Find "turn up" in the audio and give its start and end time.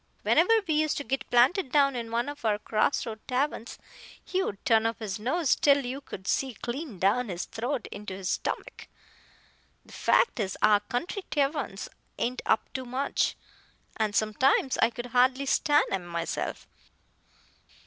4.65-4.97